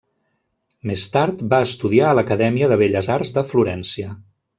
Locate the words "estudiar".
1.67-2.07